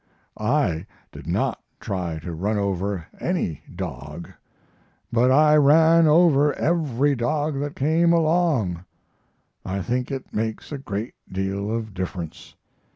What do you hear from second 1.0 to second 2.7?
did not try to run